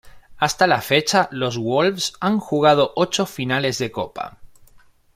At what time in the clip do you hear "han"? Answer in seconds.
2.21-2.39